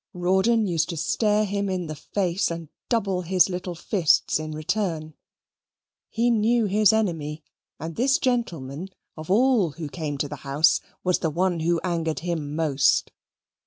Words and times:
Rawdon 0.15 0.65
used 0.65 0.89
to 0.89 0.97
stare 0.97 1.45
him 1.45 1.69
in 1.69 1.85
the 1.85 1.93
face 1.95 2.49
and 2.49 2.69
double 2.89 3.21
his 3.21 3.49
little 3.49 3.75
fists 3.75 4.39
in 4.39 4.51
return. 4.51 5.13
He 6.09 6.31
knew 6.31 6.65
his 6.65 6.91
enemy, 6.91 7.43
and 7.79 7.95
this 7.95 8.17
gentleman, 8.17 8.89
of 9.15 9.29
all 9.29 9.73
who 9.73 9.87
came 9.89 10.17
to 10.17 10.27
the 10.27 10.37
house, 10.37 10.81
was 11.03 11.19
the 11.19 11.29
one 11.29 11.59
who 11.59 11.79
angered 11.83 12.21
him 12.21 12.55
most. 12.55 13.11